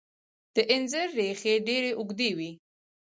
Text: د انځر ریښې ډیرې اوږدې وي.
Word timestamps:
د 0.55 0.57
انځر 0.73 1.07
ریښې 1.17 1.53
ډیرې 1.67 1.91
اوږدې 1.99 2.29
وي. 2.37 2.51